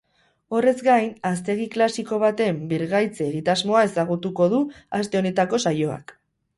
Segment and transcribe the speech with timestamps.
[0.59, 4.67] Horrez gain, haztegi klasiko baten birgaitze-egitasmoa ezagutuko du
[5.03, 6.21] aste honetako saioak.